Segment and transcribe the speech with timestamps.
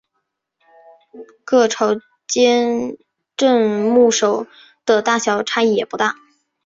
[1.45, 1.89] 各朝
[2.27, 2.97] 间
[3.37, 4.47] 镇墓兽
[4.83, 6.15] 的大小差异也不大。